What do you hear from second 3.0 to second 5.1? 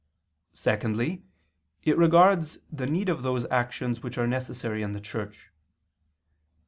of those actions which are necessary in the